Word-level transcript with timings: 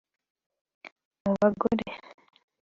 Mu 1.23 1.31
bagore 1.39 1.85